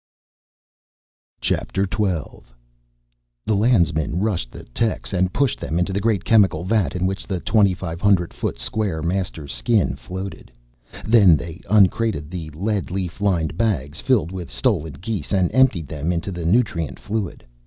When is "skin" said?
9.47-9.95